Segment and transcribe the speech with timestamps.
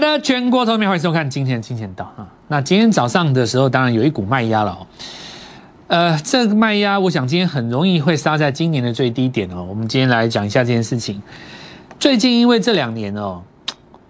[0.00, 2.26] 好的，全国投票欢迎收看今天的金钱道啊。
[2.48, 4.86] 那今天早上的时候，当然有一股卖压了哦。
[5.88, 9.62] 呃，这个卖压，我想今天很容易会杀在今年的最低点哦。
[9.62, 11.20] 我们今天来讲一下这件事情。
[11.98, 13.42] 最近因为这两年哦，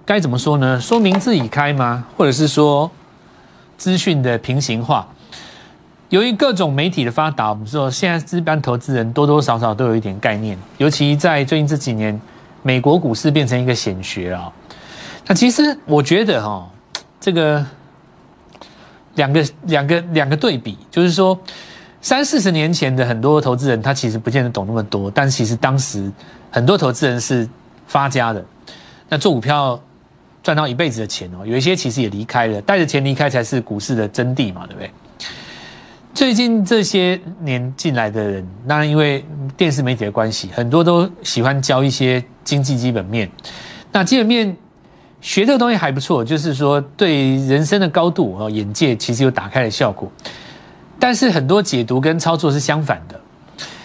[0.07, 0.80] 该怎么说呢？
[0.80, 2.07] 说名字已开吗？
[2.16, 2.88] 或者是说
[3.77, 5.09] 资讯的平行化？
[6.11, 12.21] 由于各种媒体的发达，我们说现在资本投资人多多少少都有一点概念，尤其在最近这几年，
[12.63, 14.52] 美国股市变成一个显学了。
[15.30, 16.68] 那其实我觉得哈，
[17.20, 17.64] 这个
[19.14, 21.38] 两个两个两个对比，就是说
[22.00, 26.11] 三四十年前的很多投资人，他其实不见得懂那么多，但其实当时
[26.50, 27.48] 很多投资人是
[27.86, 28.44] 发家的。
[29.08, 29.80] 那做股票
[30.43, 34.91] 赚到一辈子的钱哦，有一些其实也离开了，带着钱离开才是股市的真谛嘛，对不对？
[36.12, 39.24] 最近这些年进来的人，当然因为
[39.56, 43.30] 电视媒体的关系，很多都喜欢教一些经济基本面。
[43.92, 44.56] 那基本面。
[45.20, 50.10] 学这个东西还不错，就是说对人生的高度和眼界其实有打开的效果，
[50.98, 53.20] 但是很多解读跟操作是相反的，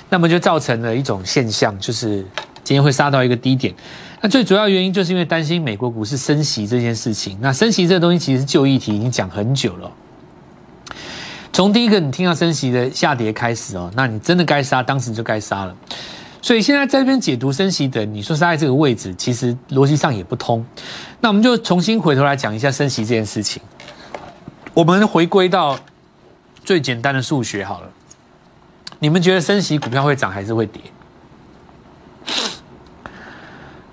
[0.09, 2.25] 那么就造成了一种现象，就是
[2.63, 3.73] 今天会杀到一个低点。
[4.21, 7.37] 那最主要原因就是因为担心美国股市升息这件事情。
[7.41, 9.91] 那升息这个东西其实旧议题已经讲很久了，
[11.51, 15.75] 从第一个你听到升息的下跌开始哦，那你真的该杀，当时就该杀了。
[16.45, 20.63] 所以现在在这边解读升息的，你说是在这个位置，其实逻辑上也不通。
[21.19, 23.59] 那我们就重新回头来讲一下升息这件事情。
[24.75, 25.75] 我们回归到
[26.63, 27.89] 最简单的数学好了。
[28.99, 30.79] 你们觉得升息股票会涨还是会跌？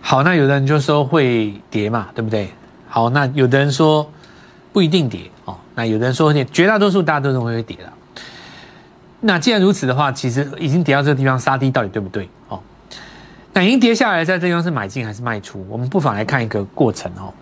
[0.02, 2.52] 好，那有的人就说会跌嘛，对不对？
[2.86, 4.06] 好，那有的人说
[4.74, 5.56] 不一定跌哦。
[5.74, 7.90] 那有的人说跌，绝大多数大家都认为会跌了。
[9.24, 12.28] 那既然如此的话，其实已经跌到这个地方杀低，到底对不对？
[12.48, 12.60] 哦，
[13.52, 15.64] 那已经跌下来，在这地方是买进还是卖出？
[15.68, 17.32] 我们不妨来看一个过程哦。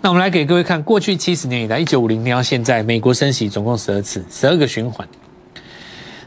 [0.00, 5.06] 那我们来给各位看，过去七十年以来，一九五零年到现在，美国升息总共十二次，十二个循环。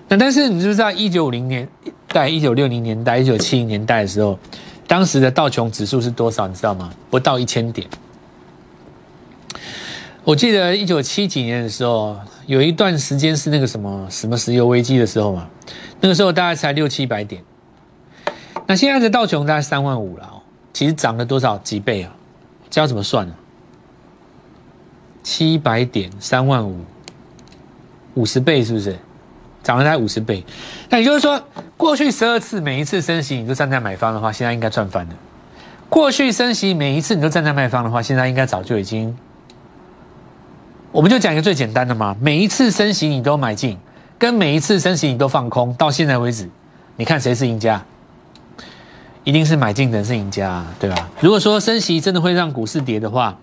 [0.09, 1.67] 那但是你知不知道，一九五零年
[2.09, 4.37] 代、一九六零年代、一九七零年代的时候，
[4.85, 6.47] 当时的道琼指数是多少？
[6.47, 6.93] 你知道吗？
[7.09, 7.87] 不到一千点。
[10.23, 12.15] 我记得一九七几年的时候。
[12.45, 15.47] 有一段时间是那个什么什么石油危机的时候嘛，
[16.01, 17.41] 那个时候大概才六七百点，
[18.67, 20.41] 那现在的道琼大概三万五了哦，
[20.73, 22.13] 其实涨了多少几倍啊？
[22.69, 23.33] 这要怎么算呢？
[25.23, 26.79] 七百点三万五，
[28.15, 28.97] 五十倍是不是？
[29.63, 30.43] 涨了大概五十倍，
[30.89, 31.41] 那也就是说，
[31.77, 35.13] 过去十二次每一次升息你都站在买方的话，现在应该赚翻了；
[35.87, 39.15] 过去升息每一次你都站在卖方的话，现在应该早就已经。
[40.93, 43.75] 我们就讲一个最简单的嘛，每一次升息你都买进，
[44.19, 46.47] 跟每一次升息你都放空，到现在为止，
[46.97, 47.83] 你看谁是赢家？
[49.23, 51.09] 一定是买进的人是赢家，对吧？
[51.19, 53.35] 如果说升息真的会让股市跌的话，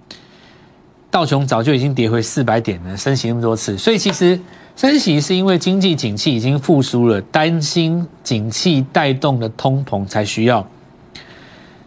[1.11, 2.97] 道琼早就已经跌回四百点了。
[2.97, 4.41] 升息那么多次，所以其实
[4.77, 10.65] 升息是因为经济景气已经复苏了，担心景气带动的通膨才需要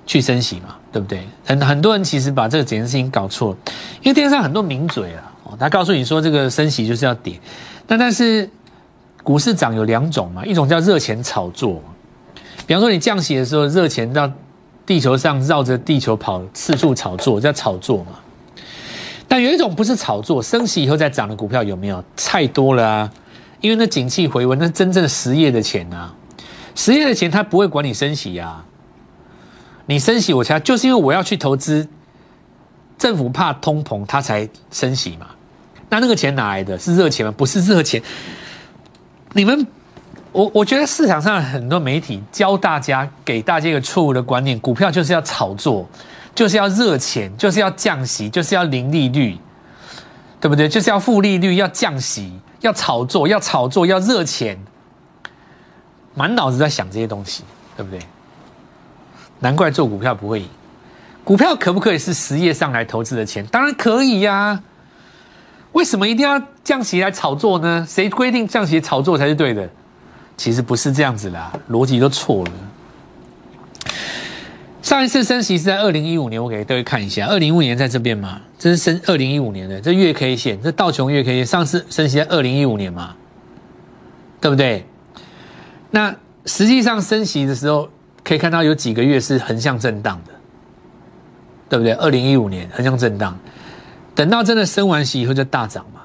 [0.05, 1.25] 去升息嘛，对不对？
[1.45, 3.55] 很很多人其实把这个整件事情搞错，
[4.01, 5.29] 因为电视上很多名嘴啊。
[5.59, 7.39] 他告诉你说，这个升息就是要跌，
[7.87, 8.49] 那但是
[9.23, 11.81] 股市涨有两种嘛，一种叫热钱炒作，
[12.67, 14.31] 比方说你降息的时候，热钱到
[14.85, 18.19] 地球上绕着地球跑，四处炒作叫炒作嘛。
[19.27, 22.03] 但有一种不是炒作，升息以后再涨的股票有没有？
[22.15, 23.11] 太多了啊，
[23.61, 26.13] 因为那景气回温，那真正实业的钱啊，
[26.75, 28.65] 实业的钱他不会管你升息啊，
[29.85, 31.87] 你升息我才就是因为我要去投资，
[32.97, 35.27] 政府怕通膨，他才升息嘛。
[35.93, 36.77] 那那个钱哪来的？
[36.79, 37.31] 是热钱吗？
[37.37, 38.01] 不是热钱。
[39.33, 39.67] 你们，
[40.31, 45.87] 我我觉得市场上很多媒体教大家，给大家一个错误的观念：股票就是要炒作，
[46.33, 49.37] 就是要热钱，就是要降息，就是要零利率，
[50.41, 50.67] 对不对？
[50.67, 54.57] 就是要负利率，要降息，要炒作，要炒作，要热钱，
[56.15, 57.43] 满脑子在想这些东西，
[57.77, 57.99] 对不对？
[59.41, 60.49] 难怪做股票不会赢。
[61.23, 63.45] 股票可不可以是实业上来投资的钱？
[63.45, 64.59] 当然可以呀。
[65.73, 67.85] 为什么一定要降息来炒作呢？
[67.87, 69.69] 谁规定降息炒作才是对的？
[70.35, 72.51] 其实不是这样子啦，逻辑都错了。
[74.81, 83.15] 上一次升息是在二零一五年，我给各位看一下，二零一五年在这边嘛，这是升二零一五年的，这月 K 线，这道琼月 K 线，上次升息在二零一五年嘛，
[84.41, 84.85] 对不对？
[85.91, 86.13] 那
[86.45, 87.87] 实际上升息的时候，
[88.23, 90.33] 可以看到有几个月是横向震荡的，
[91.69, 91.93] 对不对？
[91.93, 93.39] 二零一五年横向震荡。
[94.15, 96.01] 等到真的升完息以后就大涨嘛？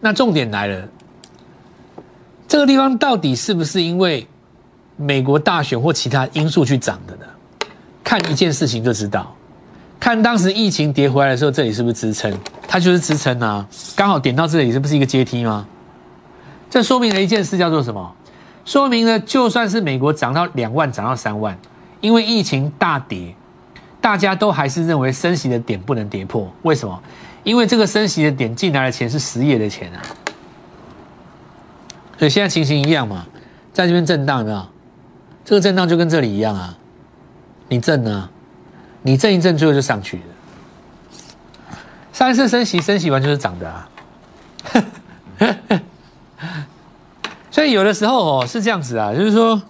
[0.00, 0.88] 那重点来了，
[2.46, 4.26] 这个地方到底是不是因为
[4.96, 7.24] 美国大选或其他因素去涨的呢？
[8.04, 9.34] 看一件事情就知道，
[9.98, 12.32] 看当时疫情跌回来的时候，这里是不是支撑？
[12.68, 13.66] 它就是支撑啊，
[13.96, 15.66] 刚好点到这里，这不是一个阶梯吗？
[16.70, 18.14] 这说明了一件事，叫做什么？
[18.64, 21.56] 说明了就算是美国涨到两万，涨到三万，
[22.00, 23.34] 因为疫情大跌，
[24.06, 26.48] 大家都还是认为升息的点不能跌破。
[26.62, 27.02] 为什么？
[27.42, 29.98] 因为这个升息的点进来的钱是实业的钱啊。
[32.16, 33.26] 所以现在情形一样嘛，
[33.72, 34.64] 在这边震荡有没有？
[35.44, 36.78] 这个震荡就跟这里一样啊，
[37.66, 38.30] 你震呢？
[39.02, 40.22] 你震一震，最后就上去了。
[42.12, 43.88] 上一次升息，升息完就是涨的啊。
[47.50, 49.60] 所以有的时候哦是这样子啊，就是说，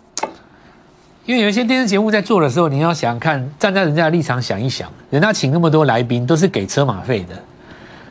[1.26, 7.34] 因为有一些电视节目在做的时候，你要想看，站在人家的立场想一想，人家请那么多来宾都是给车马费的，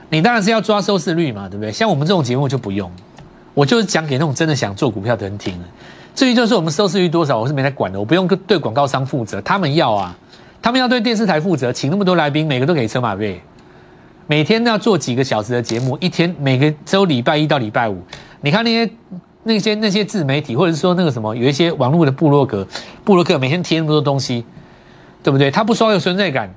[0.09, 1.71] 你当然是要抓收视率嘛，对不对？
[1.71, 2.91] 像我们这种节目就不用，
[3.53, 5.57] 我就是讲给那种真的想做股票的人听。
[6.13, 10.15] 至于就是我们收视率多少，我是没在管的，我不用对广告商负责，他们要啊。
[10.61, 13.39] 他们要对电视台负责，请那么多来宾，每个都给车马费，
[14.27, 18.01] 每天都要做几个小时的节目，一天每个周礼拜一到礼拜五。
[18.41, 18.91] 你看那些
[19.45, 22.67] 那些那些自媒体，或者是说那个什么，有一些网络的部落格，
[23.05, 24.43] 部落客每天贴那么多东西，
[25.23, 25.49] 对不对？
[25.49, 26.53] 他不说有存在感，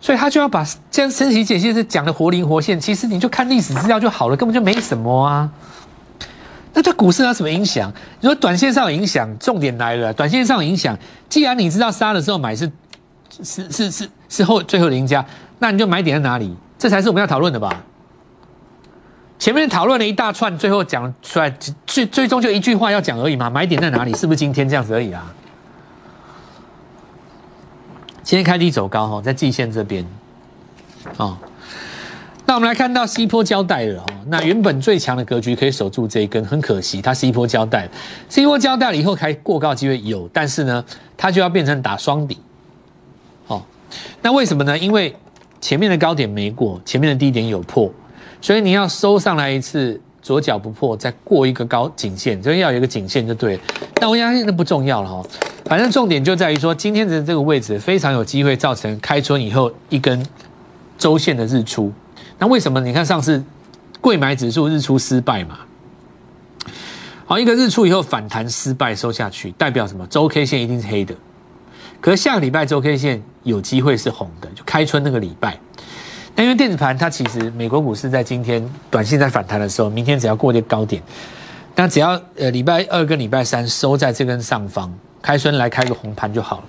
[0.00, 2.78] 所以他就要把这样升级解析是讲的活灵活现。
[2.80, 5.50] 其实你就看历史资料就好了，根本就没什么啊。
[6.72, 7.92] 那对股市有什么影响？
[8.20, 10.96] 你说短线上有影响，重点来了，短线上有影响。
[11.28, 12.70] 既然你知道杀的时候买是。
[13.44, 15.24] 是是是是后最后的赢家，
[15.60, 16.54] 那你就买点在哪里？
[16.76, 17.82] 这才是我们要讨论的吧？
[19.40, 21.50] 前面讨论了一大串，最后讲出来，
[21.86, 23.48] 最最终就一句话要讲而已嘛？
[23.48, 24.14] 买点在哪里？
[24.14, 25.34] 是不是今天这样子而已啊？
[28.22, 30.06] 今天开低走高哈，在季线这边，
[31.16, 31.38] 哦，
[32.44, 37.88] 那我们来看到西坡交代了哦，那原本最强的格局可以守住这一根，很可惜，它西坡交代，
[38.28, 40.84] 西坡交代了以后开过高机会有，但是呢，
[41.16, 42.38] 它就要变成打双底
[43.46, 43.62] 哦。
[44.20, 44.76] 那为什么呢？
[44.76, 45.16] 因为
[45.62, 47.90] 前面的高点没过，前面的低点有破，
[48.40, 53.58] 所以你要收上来一次，左脚不破，再过一个高颈线，所以要有一个颈线就对。
[54.00, 55.22] 那我相信那不重要了哈，
[55.66, 60.26] 反正重点就在于说，今天的这个位置非常有机会造成开春以后一根
[60.96, 61.92] 周线的日出。
[62.38, 62.80] 那为什么？
[62.80, 63.44] 你看上次
[64.00, 65.58] 贵买指数日出失败嘛，
[67.26, 70.06] 好，一个日出以后反弹失败收下去，代表什么？
[70.06, 71.14] 周 K 线一定是黑的。
[72.00, 75.58] 可是下个礼拜周 K 线有机会是红的，就开春那个礼拜。
[76.42, 81.02] 因为电子盘它其实美国股市在今天短线在反弹的时候，明天只要过这高点，
[81.74, 84.90] 那只要呃礼拜二跟礼拜三收在这根上方，
[85.20, 86.64] 开春来开个红盘就好了。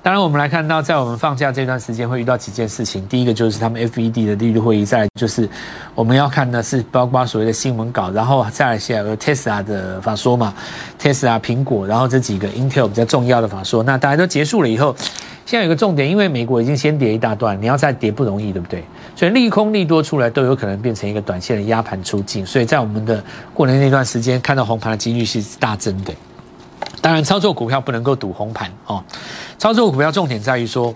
[0.00, 3.04] 当然，我们来看到，在我们放假这段时间会遇到几件事情。
[3.08, 5.46] 第一个就是他们 FED 的利率会议，再来就是
[5.94, 10.54] 我们要看的是包括所谓的新闻稿，然后再来下有 Tesla 的法说嘛
[10.98, 13.82] ，Tesla、苹果，然后这几个 Intel 比较重要的法说。
[13.82, 14.94] 那大家都结束了以后，
[15.48, 18.84] 现在有个重点，因为美国已经先跌一大段，你要再跌不容易，对不对？
[19.16, 22.44] 所以利空利多出来都有可能变成一个短线的压盘出境。
[22.44, 23.24] 所以在我们的
[23.54, 26.12] 过年那段时间，看到红盘的几率是大增的。
[27.00, 29.02] 当然，操作股票不能够赌红盘哦。
[29.56, 30.94] 操作股票重点在于说，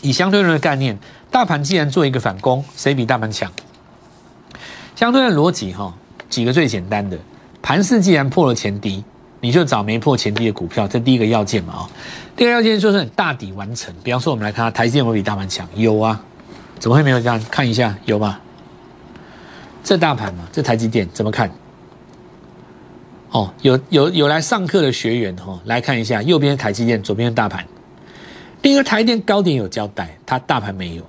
[0.00, 0.98] 以相对论的概念，
[1.30, 3.52] 大盘既然做一个反攻，谁比大盘强？
[4.96, 5.94] 相对论逻辑哈，
[6.28, 7.16] 几个最简单的，
[7.62, 9.04] 盘势既然破了前低，
[9.40, 11.90] 你就找没破前低的股票，这第一个要件嘛啊。
[12.36, 13.94] 第二个要件就是大底完成。
[14.02, 15.66] 比方说，我们来看台积电有没有比大盘强？
[15.74, 16.20] 有啊，
[16.78, 17.42] 怎么会没有这样？
[17.50, 18.38] 看一下有吗？
[19.82, 21.50] 这大盘嘛，这台积电怎么看？
[23.30, 27.64] 哦，有有有来上课的学员哦，来看一下右边台积电，左边大盘。
[28.62, 31.02] 另一个台电高点有交代，它大盘没有。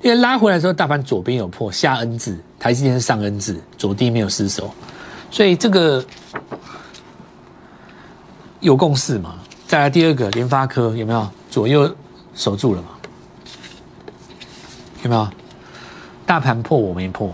[0.00, 4.72] 因为拉回来的时候，大盘左边有破下 N 字，台积电是上 N 字，左低没有失手，
[5.30, 6.04] 所以这个
[8.60, 9.34] 有共识嘛？
[9.66, 11.94] 再来第二个联发科有没有左右
[12.34, 12.88] 守住了嘛？
[15.02, 15.28] 有没有？
[16.26, 17.32] 大盘破我没破，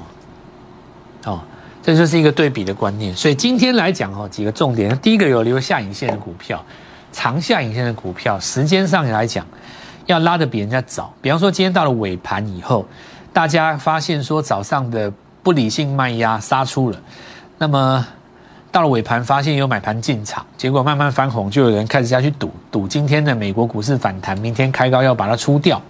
[1.25, 1.41] 哦。
[1.83, 4.99] 这就是一个对比的观念，所以今天来讲哦，几个重点。
[5.01, 6.65] 第一个有留下影线的股票，
[7.13, 9.47] 长下影线的股票，时间上来讲，
[10.07, 11.13] 要拉的比人家早。
[11.21, 12.87] 比方说，今天到了尾盘以后，
[13.35, 15.13] 大家发现说早上的
[15.43, 16.99] 不理性卖压杀出了，
[17.59, 18.07] 那么
[18.75, 25.81] 到了尾盘发现有买盘进场，结果慢慢翻红，就有人开始下去赌，赌今天的美国股市反弹，明天开高要把它出掉，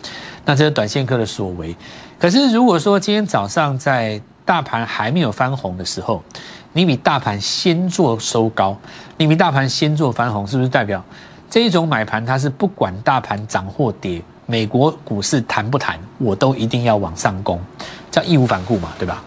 [0.44, 1.74] 那这是短线客的所为。
[2.18, 6.22] 可是如果说今天早上在大盘还没有翻红的时候，
[6.74, 8.76] 你比大盘先做收高，
[9.16, 11.02] 你比大盘先做翻红，是不是代表
[11.48, 17.58] 这一种买盘它是不管大盘涨或跌，美国股市弹不弹，我都一定要往上攻，
[18.10, 19.24] 叫义无反顾嘛，对吧？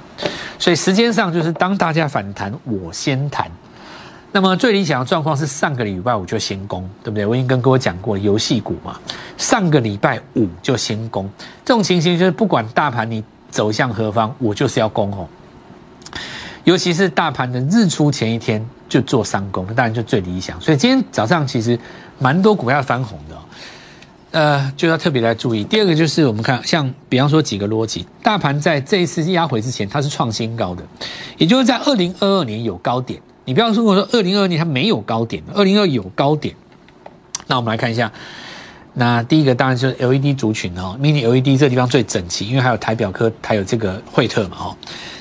[0.60, 3.50] 所以时间上就是当大家反弹，我先弹。
[4.32, 7.26] 那么最理想的状况是上个礼拜五就先攻，对不对？
[7.26, 9.00] 我已经跟各位讲过游戏股嘛，
[9.38, 11.30] 上个礼拜五就先攻，
[11.64, 15.28] 这种情形就是不管大盘你走向何方，我就是要攻哦。
[16.66, 20.60] 尤其是大盘的日出前一天就做三攻，当然就最理想。
[20.60, 21.80] 所以今天早上其实
[22.20, 23.36] 蛮多股票翻红的，
[24.32, 25.64] 呃，就要特别来注意。
[25.64, 30.84] 第二个就是我们看，像比方说几个逻辑，大盘在这一次压回之前，它是创新高的，
[31.38, 33.20] 也就是在二零二二年有高点。
[33.46, 36.54] 你不要说我说二零二二年它没有高点，二零二有高点。
[37.48, 38.12] 那我们来看一下，
[38.96, 44.78] 那第一个当然就是 LED 族群哦，Mini LED 这地方最整齐，因为还有台表科，还有这个惠特嘛哦。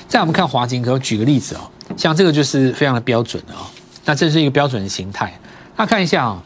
[0.09, 1.61] 再我们看华金科，举个例子哦，
[1.95, 3.59] 像这个就是非常的标准的哦。
[4.03, 5.33] 那这是一个标准的形态，
[5.77, 6.43] 那看一下啊，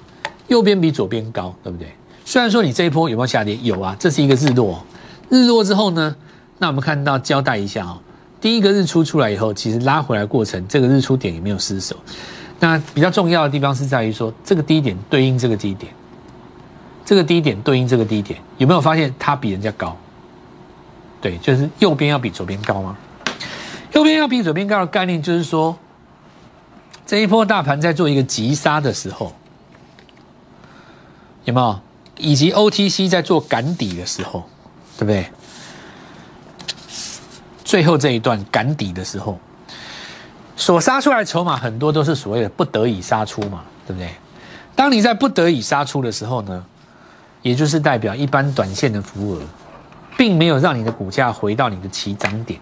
[0.48, 1.88] 右边比左边高，对不对？
[2.32, 3.58] 虽然说你这一波有没有下跌？
[3.62, 4.82] 有啊，这是一个日落，
[5.28, 6.16] 日落之后呢，
[6.60, 8.00] 那我们看到交代一下啊。
[8.40, 11.94] 第一个日出出来以后，其实拉回来过程，这个日出点也没有失守。
[12.62, 15.94] 那比较重要的地方是在于说，这个低点对应这个低点，
[17.04, 19.98] 这个低点对应这个低点，有没有发现它比人家高？
[21.20, 22.96] 对，就是右边要比左边高吗？
[23.92, 25.78] 右边要比左边高的概念就是说，
[27.06, 29.34] 这一波大盘在做一个急杀的时候，
[31.44, 31.78] 有没有？
[32.22, 34.44] 以及 OTC 在做赶底的时候，
[34.98, 35.26] 对不对？
[37.64, 39.40] 最后这一段赶底的时候，
[40.56, 44.14] 所杀出来的筹码很多都是所谓的不得已杀出嘛，对不对？
[44.76, 46.64] 当你在不得已杀出的时候呢，
[47.42, 49.42] 也就是代表一般短线的浮额，
[50.18, 52.60] 并没有让你的股价回到你的起涨点，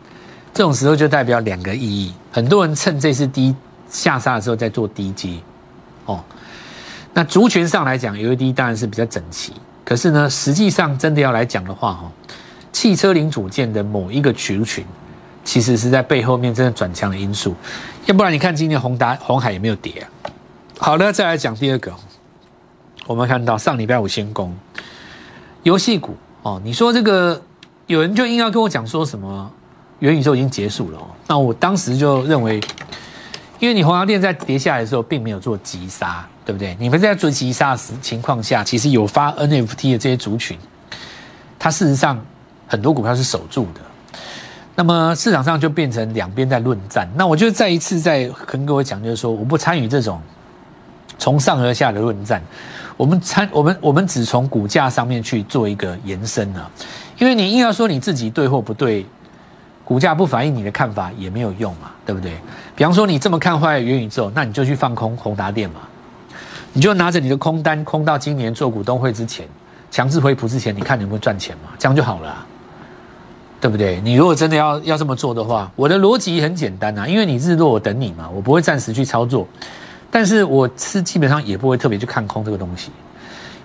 [0.54, 2.14] 这种时候就代表两个意义。
[2.32, 3.56] 很多人趁这次低
[3.90, 5.38] 下杀的时候在做低接，
[6.06, 6.24] 哦，
[7.14, 12.12] 那族群上来讲，U E D 当然是比较整齐，可是呢，实际上真的要来讲的话，哈。
[12.72, 14.86] 汽车零组件的某一个族群，
[15.44, 17.56] 其实是在背后面真的转强的因素，
[18.06, 20.30] 要不然你看今年宏达、红海也没有跌啊。
[20.78, 21.92] 好了，再来讲第二个，
[23.08, 24.56] 我们看到上礼拜五先攻
[25.64, 27.42] 游戏股哦，你说这个
[27.88, 29.52] 有人就硬要跟我讲说什么
[29.98, 32.62] 元宇宙已经结束了哦，那我当时就认为，
[33.60, 36.76] 因为你宏达电在跌下来的时候并没有做急杀，对不对？
[36.80, 40.58] 你们在做急杀时情况下，其实有发 NFT 的这些族群，
[41.58, 42.20] 它事实上。
[42.72, 43.82] 很多股票是守住的，
[44.76, 47.10] 那么市场上就变成两边在论战。
[47.16, 50.22] 那我就再一次在跟各位讲，就是说我不参与这种
[51.18, 52.40] 从上而下的论战。
[52.96, 56.70] 我们参我们我们只从股价上面去做一个延伸啊，
[57.18, 59.04] 因为你硬要说你自己对或不对，
[59.90, 62.34] 股价不反映你的看法也没有用嘛，对不对？
[62.76, 65.80] 比方说你这么看坏元宇宙，那你就去放空宏达电嘛，
[66.74, 69.48] 你就拿着你的空单空到今年做股东会之前，
[69.90, 71.72] 强制回补之前，你看能不能赚钱嘛？
[71.80, 72.46] 这样就好了。
[73.62, 74.00] 对不对？
[74.00, 79.46] 你如果真的要要这么做的话，我的逻辑很简单啊，因为你日落我等你嘛，我不会暂时去操作，
[80.10, 82.90] 但是我是基本上也不会特别去看空这个东西，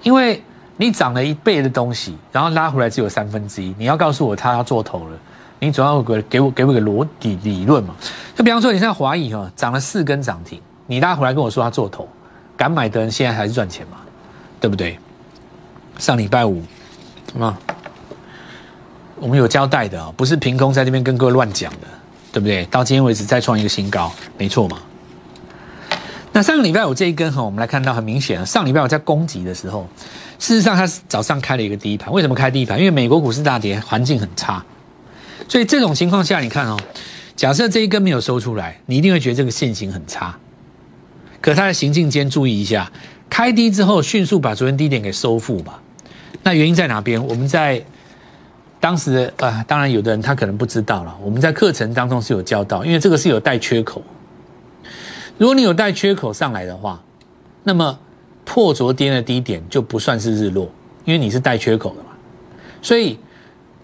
[0.03, 0.43] 因为
[0.77, 5.17] 你涨了一倍的东西，然后拉回来只有三分之一，你要告诉我他要做头了，
[5.65, 7.95] 你总要给给我给我个逻辑理论嘛。
[8.37, 12.09] 就比方说，你像华谊哈，涨了四根涨停，你拉回来跟我说他做头，
[12.57, 13.99] 敢买的人现在还是赚钱嘛，
[14.61, 14.99] 对不对？
[15.99, 16.63] 上礼拜五，
[17.33, 17.57] 什么？
[19.17, 21.87] 我们有交代的啊，不是凭空在这边跟各位乱讲的，
[22.33, 22.65] 对不对？
[22.67, 24.79] 到今天为止再创一个新高，没错嘛。
[26.33, 29.87] 那上个礼拜五这一根哈，我们来看到很明显，上礼拜五在攻击的时候，
[30.41, 32.13] 事实上它早上开了一个第一盘。
[32.13, 32.77] 为什么开第一盘？
[32.77, 34.63] 因为美国股市大跌，环境很差，
[35.49, 36.79] 所以这种情况下，你看哦，
[37.37, 40.39] 假设这一根没有收出来，你一定会觉得这个线型很差。
[41.41, 42.91] 可它的行进间注意一下，
[43.29, 45.83] 开低之后迅速把昨天低点给收复吧。
[46.43, 47.25] 那原因在哪边？
[47.27, 47.85] 我们在。
[48.81, 51.17] 当时啊，当然有的人他可能不知道了。
[51.23, 54.03] 我们在课程当中是有教到，因为这个是有带缺口。
[55.39, 57.03] 如果你有带缺口上来的话，
[57.63, 57.99] 那么
[58.45, 60.71] 破昨天的低点就不算是日落，
[61.07, 62.11] 因为你是带缺口的嘛。
[62.83, 63.19] 所以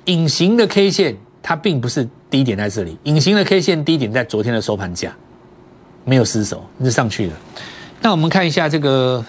[0.04, 5.12] 隐形的 K 线它并不是低点在这里，隐形的 K 线低点在昨天的收盘价
[6.04, 7.32] 没有失守，就上去了。
[8.00, 9.24] 那我们看一下这个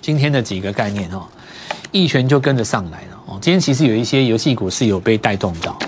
[0.00, 1.28] 今天的几个概念哈，
[1.92, 3.20] 一拳就跟着上来了。
[3.26, 5.78] 哦，今天其实有一些游戏股是有被带动到。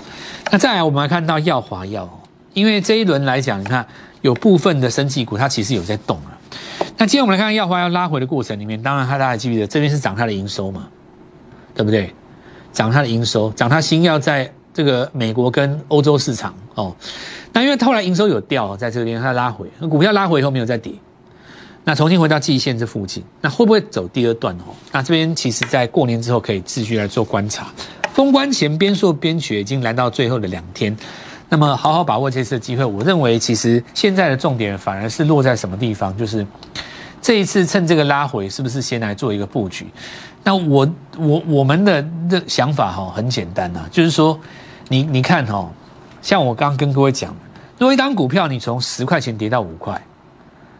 [0.51, 2.07] 那再来，我们来看到耀华药，
[2.53, 3.85] 因为这一轮来讲，你看
[4.21, 6.37] 有部分的生技股它其实有在动了。
[6.97, 10.87] 那今天我们来看耀华要拉回的过程里面，当然它大家记不记得这边是涨它的营收嘛，
[11.73, 12.13] 对不对？
[12.71, 16.95] 涨它的营收，涨它新药在这个美国跟欧洲市场哦。
[17.53, 20.93] 那因为后来营收有掉，在这边它拉回，股票拉回以后没有再跌。
[21.83, 24.71] 那重新回到季线这附近，那会不会走第二段哦？
[24.91, 27.67] 那这边其实在过年之后可以继续来做观察。
[28.13, 30.95] 封关前边说边学已经来到最后的两天，
[31.49, 32.85] 那么好好把握这次的机会。
[32.85, 36.45] 我认为其实现在的重点反而是落在什么地方，就是
[37.21, 39.87] 这一次趁这个拉回，是不是先来做一个布局？
[40.43, 44.39] 那我我我们的的想法哈很简单呐，就是说
[44.87, 45.69] 你你看哈，
[46.21, 47.33] 像我刚刚跟各位讲，
[47.77, 50.01] 如果一张股票你从十块钱跌到五块，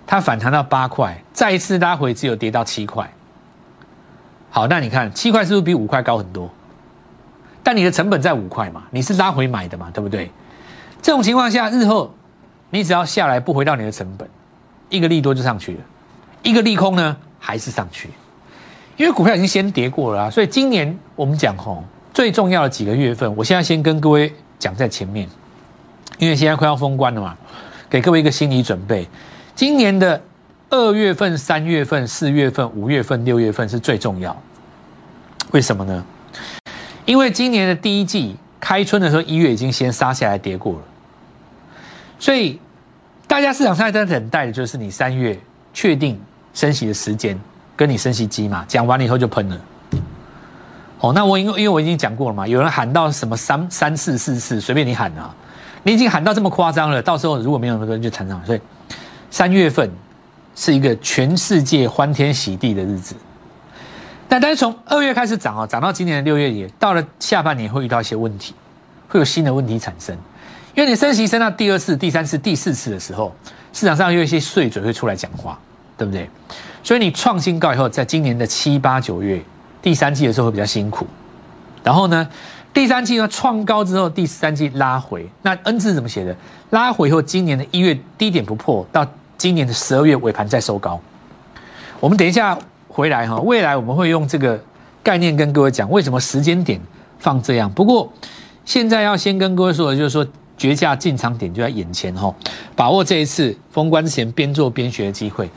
[0.07, 3.07] 它反弹到八块，再一次拉回只有跌到七块。
[4.50, 6.50] 好，那你看七块是不是比五块高很多？
[7.63, 10.31] 但你的成本在五块嘛，你是拉回买的嘛，对不对？
[11.03, 12.12] 这种情况下，日后
[12.71, 14.27] 你只要下来不回到你的成本，
[14.89, 15.79] 一个利多就上去了，
[16.43, 18.10] 一个利空呢还是上去，
[18.98, 20.29] 因为股票已经先跌过了啊。
[20.29, 21.83] 所以今年我们讲吼，
[22.13, 25.27] 最重要的几个月份，我现在先跟各位讲在前面，
[26.17, 27.38] 因为现在快要封关了嘛，
[27.89, 29.07] 给各位一个心理准备，
[29.55, 30.21] 今年的。
[30.74, 34.41] 二月份、三月份、四月份、五月份、六月份是最重要，
[35.51, 36.05] 为什么呢？
[37.03, 40.79] 因为今年的第一季开春的时候，一月已经先杀下来跌过了，
[42.17, 42.57] 所以
[43.27, 45.38] 大家市场上在等待的就是你三月
[45.74, 46.17] 确定
[46.53, 47.39] 升息的时间，
[47.75, 49.62] 跟你升息机嘛，讲完了以后就喷了。
[51.00, 55.34] 哦，那我因为因为我已经讲过了嘛，有人喊到什么三三四四四，随便你喊啊，
[55.84, 58.62] 你已经喊到这么夸张了，到时候如果没有那个人就惨上，所以
[59.29, 59.89] 三月份。
[60.53, 63.15] 是一个全世界欢天喜地的日子，
[64.27, 68.53] 但但是从二月开始涨啊，涨到今年的六月底，到了下半年会遇到一些问题，
[69.08, 70.13] 会有新的问题产生，
[70.75, 73.34] 因为你升息升到第二次、第三次、第四次的时候，
[73.72, 75.58] 市场上有一些碎嘴会出来讲话，
[76.01, 76.27] 对不对？
[76.84, 79.39] 所以你创新高以后，在今年的七八九月
[79.81, 81.05] 第三季的时候会比较辛苦，
[81.84, 82.27] 然后呢，
[82.74, 86.36] 第三季呢创高之后，第三季拉回，那 N 字怎么写的？
[86.72, 89.05] 拉回以后，今年的一月低点不破到。
[89.38, 91.01] 今年的十二月尾盘再收高，
[92.00, 92.55] 我们等一下
[92.88, 94.63] 回来哈，未来我们会用这个
[95.01, 96.79] 概念跟各位讲为什么时间点
[97.17, 97.67] 放这样。
[97.72, 98.13] 不过
[98.65, 100.24] 现在要先跟各位说的就是说，
[100.55, 102.31] 绝佳进场点就在眼前哈，
[102.75, 105.50] 把握这一次封关之前边做边学的机会。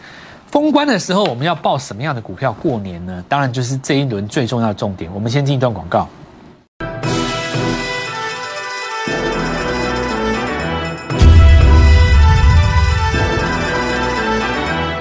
[0.54, 3.24] 封关的时候我们要报什么样的股票过年呢？
[3.28, 5.10] 当然就是这一轮最重要的重点。
[5.12, 6.08] 我们先进一段广告。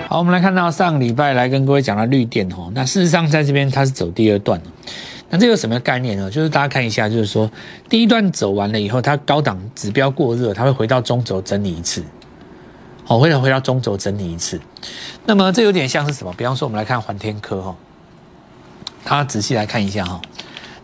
[0.09, 4.59] 好，我们来看到上个礼拜来跟各位讲到绿电哦，那事实上在这边它是走第二段
[5.29, 6.31] 那这个什么概念呢？
[6.31, 7.47] 就是大家看一下，就是说
[7.87, 12.03] 第一段走完了以后，它高档指标过热，它会回到中轴整理一次，
[13.05, 14.59] 好，回到回到中轴整理一次。
[15.25, 16.33] 那么这有点像是什么？
[16.37, 17.75] 比方说我们来看环天科哈，
[19.03, 20.21] 它仔细来看一下哈，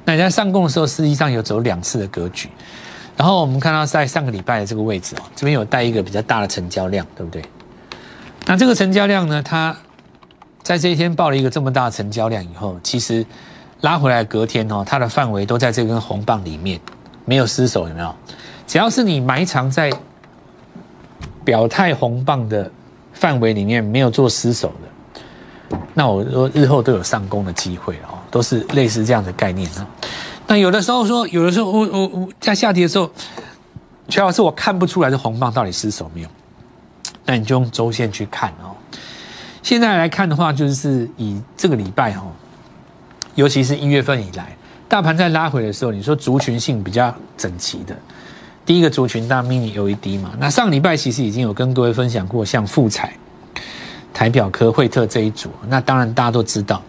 [0.05, 2.49] 那你在上攻的时候，实际上有走两次的格局，
[3.15, 7.43] 然后我们看到在上个礼拜的这个位置哦，这边有带一个比较大的成交量，对不对？
[8.45, 9.41] 那这个成交量呢？
[9.41, 9.75] 它
[10.61, 13.25] 在这一天报了一个这么大的成交量以后，其实
[13.81, 16.79] 拉回来隔天哦，它的范围都在这根红棒里面，
[17.23, 18.13] 没有失手，有没有？
[18.67, 19.89] 只要是你埋藏在
[21.43, 22.71] 表态红棒的
[23.13, 29.87] 范围里面，没有做失守的，那我说日后都有上攻的机会哦，都是类似这样的概念啊。
[30.47, 33.09] 那有的时候说，有的时候我我我在下跌的时候，
[34.09, 36.29] 徐老师我看不出来这红棒到底失手没有。
[37.25, 38.73] 那你就用周线去看哦。
[39.61, 42.25] 现在来看的话，就是以这个礼拜哈，
[43.35, 47.95] 尤其是一月份以来，大盘在拉回的时候，你说族群性比较整齐的，
[48.65, 50.31] 第一个族群大 mini LED 嘛。
[50.39, 53.13] 那上礼拜其实已经有跟各位分享过，像富彩、
[54.13, 55.49] 台表科、惠特这一组。
[55.67, 56.81] 那当然大家都知道，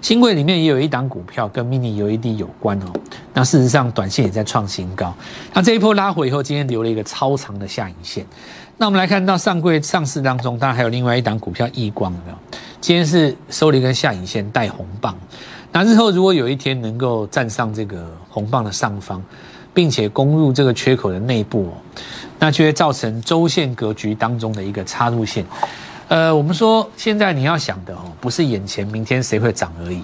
[0.00, 2.92] 新贵里面也有一档股票跟 mini LED 有关哦。
[3.34, 5.14] 那事实上，短线也在创新高。
[5.52, 8.26] 那这一波拉回以后，今天留了一个超长的下影线。
[8.76, 12.12] 那我们来看到上柜上市当中，当然还有另外一档股票易光，
[12.80, 15.16] 今天是收了一根下影线带红棒。
[15.72, 19.22] 那日后如果有一天能够站上这个红棒的上方，
[19.78, 21.72] 并且攻入这个缺口的内部，
[22.40, 25.46] 那就会造成周线格局当中的一个插入线。
[26.08, 30.02] 呃，我们说现在你要想的哦，不是眼前明天谁会涨而已，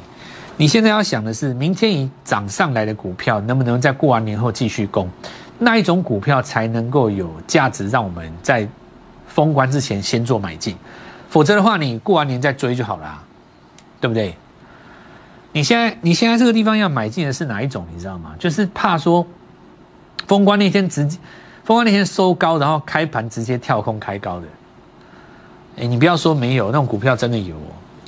[0.56, 5.08] 你现在要想的是明天已涨上来的股票能不能在过完年后继续攻。
[5.58, 8.68] 那一种股票才能够有价值，让我们在
[9.26, 10.76] 封关之前先做买进，
[11.28, 13.20] 否则的话，你过完年再追就好了，
[14.00, 14.36] 对不对？
[15.50, 17.84] 你现在你现在这个地方要买进的是哪一种？
[17.92, 18.36] 你知道吗？
[18.38, 19.26] 就是怕说
[20.26, 21.18] 封关那天直接
[21.64, 24.46] 封关那天收高，然后开盘直接跳空开高的。
[25.78, 27.56] 哎，你不要说没有那种股票，真的有。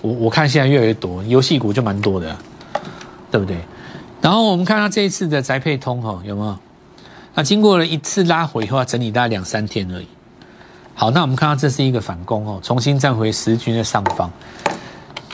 [0.02, 2.36] 我我看现在越来越多，游戏股就蛮多的，
[3.30, 3.56] 对不对？
[4.20, 6.56] 然后我们看到这一次的宅配通哈，有没有？
[7.34, 10.06] 那经过了一次拉回以后，整理大概两三天而已。
[10.94, 14.30] 好，那我们看到这是一个反攻哦，重新站回十均的上方。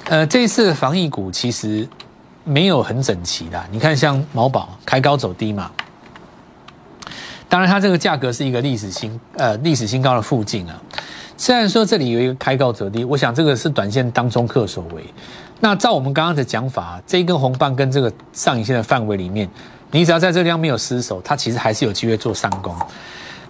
[0.06, 1.86] 呃，这一次的防疫股其实
[2.44, 5.70] 没有很整齐的，你看像毛宝开高走低嘛，
[7.52, 10.82] 当然它这个价格是一个历史新呃历史新高的附近啊。
[11.36, 15.04] 虽然说这里有一个开高走低，我想这个是短线当中客所为。
[15.60, 19.46] 那照我们刚刚的讲法，这一根红棒跟这个上影线的范围里面，
[19.90, 22.74] 你只要在这地方没有失手，它其实还是有机会做上攻。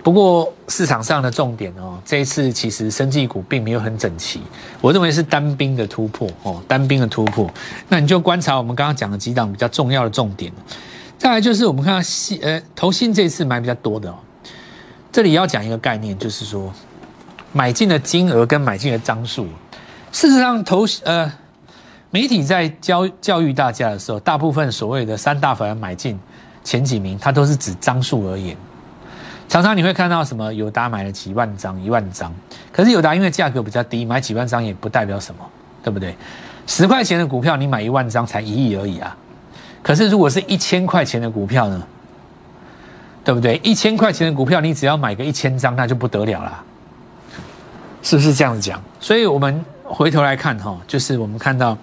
[0.03, 4.41] 不过市场上的重点哦，这一次其实生技股并没有很整齐，
[4.81, 7.49] 我认为是单兵的突破哦，单兵的突破。
[7.89, 10.53] 那你就观察我们刚刚讲的几档比较重要的重点。
[11.19, 14.17] 再来就是我们看到信呃投信这次买比较多的哦，
[15.13, 16.73] 这里要讲一个概念，就是说
[17.53, 19.47] 买进的金额跟买进的张数。
[20.11, 21.33] 事实上投呃
[22.11, 26.19] 媒体在教教育大家的时候，大部分所谓的三大法人买进
[26.63, 28.57] 前几名，它都是指张数而言。
[29.49, 32.35] 常常你会看到什么友达买了几万张、一万张，
[32.73, 35.45] 可是友达因为价格比较低，买几万张也不代表什么，
[35.83, 36.17] 对不对？
[36.67, 39.17] 十块钱的股票你买一万张才一亿而已啊，
[39.83, 41.83] 可是如果是一千块钱的股票呢，
[43.25, 43.61] 对不对？
[43.65, 46.63] 一千块钱的股票你只要买个一千张，那就不得了啦，
[48.03, 48.81] 是不是这样子讲？
[49.01, 51.77] 所以我们回头来看哈，就是我们看到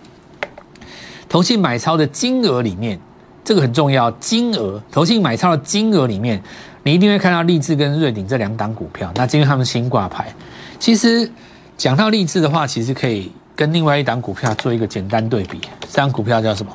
[1.28, 3.00] 投信买超的金额里面，
[3.44, 6.42] 这个很重要，金额投信买超的金额里面。
[6.84, 10.34] 你一定会看到立志跟瑞鼎这两档股票，那因为他们新挂牌。
[10.80, 11.30] 其实
[11.78, 15.60] 讲到立志的话，其实可以跟另外一档股票做一个简单对比。
[15.82, 16.72] 这档股票叫什么？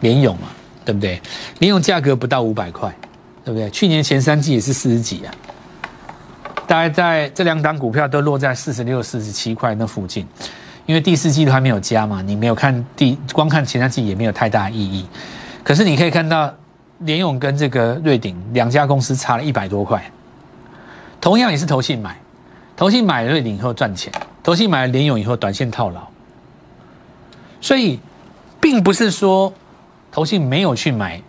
[0.00, 0.42] 联勇嘛，
[0.88, 1.20] 对不对？
[1.58, 2.90] 联勇价格不到五百块，
[3.44, 3.68] 对不对？
[3.68, 5.34] 去年前三季也是四十几啊，
[6.66, 10.26] 大概在这两档股票都落在四十六、四十七块那附近。
[10.86, 15.06] 因为第四季都还没有加嘛，你没有看第光看前三季也没有太大意义。
[15.62, 16.54] 可是你可以看到。
[17.02, 20.10] 联勇跟这个瑞鼎两家公司差了一百多块，
[21.20, 22.18] 同样也是投信买，
[22.76, 26.00] 投信买了瑞鼎以后赚钱，投信买了联勇以后短线套牢，
[27.60, 28.00] 所以
[28.60, 29.54] 并不是说
[30.10, 31.20] 投信没有去买，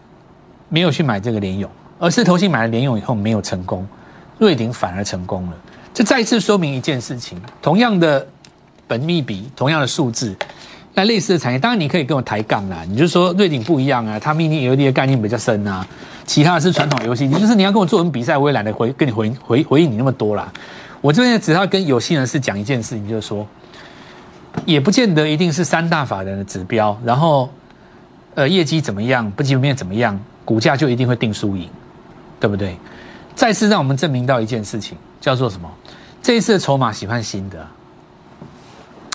[0.69, 3.87] 没有去买这个联勇，而是投信买了联勇以后没有成功，
[4.37, 5.53] 瑞鼎反而成功了，
[5.93, 8.25] 这再一次说明一件事情：同样的
[8.87, 10.35] 本密比，同样的数字。
[10.95, 12.83] 那类似的产业，当然你可以跟我抬杠啦。
[12.89, 15.85] 你就说瑞鼎不一样啊，它 mini LED 的概念比较深啊，
[16.25, 17.27] 其他的是传统游戏。
[17.27, 20.51] 你就是你要跟我做文比赛，我也懒得回跟你回回回应你那么多啦。
[20.99, 23.47] 我这边只要跟有心人士讲一件事情，就是说，
[24.65, 27.49] 也不见得一定是三大法人的指标，然后
[28.39, 31.69] 呃业绩怎么样，不基本面怎么样，股价就一定会定输赢，
[32.39, 32.78] 对不对？
[33.36, 35.69] 再次让我们证明到一件事情，叫做什么？
[36.23, 37.67] 这一次的筹码喜欢新的。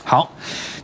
[0.04, 0.30] 好。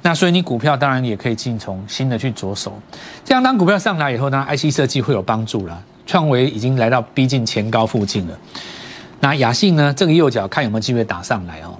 [0.02, 2.80] 那所以你股票当然也可以进从新的去着手，
[3.22, 5.78] 这样当股票上来以后呢，IC 设计会有帮助了。
[6.06, 8.38] 创维已经来到逼近前高附近了。
[9.20, 11.78] 那雅信呢，这个右脚看有没有机会打上来哦。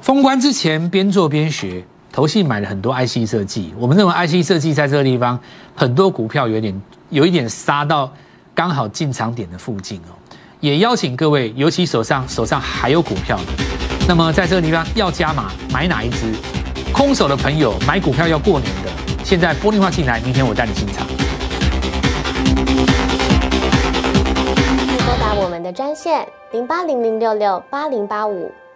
[0.00, 1.84] 封关之前边做边学，
[2.18, 5.38] 投信买了很多 IC 设计，我们认为 IC 设计在这个地方
[5.72, 8.12] 很多股票有点有一点杀到
[8.56, 10.18] 刚好进场点的附近哦。
[10.58, 13.44] 也邀请各位，尤其手上手上还有股票的，
[14.08, 16.34] 那么在这个地方要加码买哪一支？
[16.92, 18.90] 空手的朋友买股票要过年的，
[19.24, 21.06] 现在玻璃化进来，明天我带你进场。
[25.06, 28.50] 拨打我们的专线零八零零六六八零八五